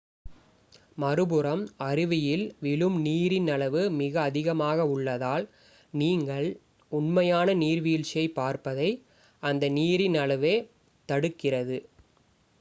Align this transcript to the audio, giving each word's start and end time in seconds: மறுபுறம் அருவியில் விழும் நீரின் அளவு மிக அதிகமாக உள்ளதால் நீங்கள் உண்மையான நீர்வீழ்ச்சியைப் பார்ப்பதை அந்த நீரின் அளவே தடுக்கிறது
மறுபுறம் 0.97 1.61
அருவியில் 1.79 2.53
விழும் 2.59 2.95
நீரின் 3.01 3.49
அளவு 3.49 3.89
மிக 3.91 4.21
அதிகமாக 4.21 4.87
உள்ளதால் 4.87 5.45
நீங்கள் 5.93 6.47
உண்மையான 6.91 7.53
நீர்வீழ்ச்சியைப் 7.55 8.35
பார்ப்பதை 8.35 8.89
அந்த 9.43 9.69
நீரின் 9.69 10.17
அளவே 10.17 10.55
தடுக்கிறது 11.09 11.79